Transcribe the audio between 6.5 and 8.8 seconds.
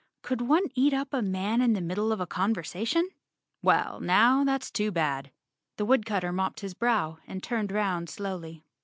his brow and turned 'round slowly.